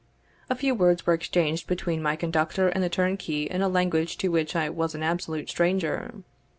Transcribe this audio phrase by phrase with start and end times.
[0.49, 4.29] A few words were exchanged between my conductor and the turnkey in a language to
[4.29, 6.23] which I was an absolute stranger.